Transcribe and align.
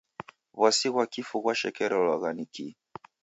W'asi 0.59 0.87
ghwa 0.91 1.05
kifu 1.13 1.35
ghwashekerelwagha 1.43 2.29
ni 2.35 2.45
kii? 2.53 2.73